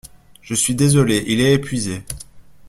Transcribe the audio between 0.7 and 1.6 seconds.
désolé, il est